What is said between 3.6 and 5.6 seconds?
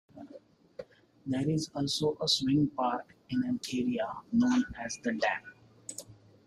area known as The Dam.